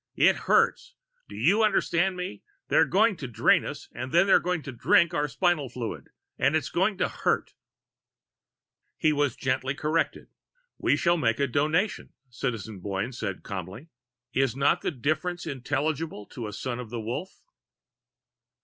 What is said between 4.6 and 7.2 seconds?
to drink our spinal fluid, and it's going to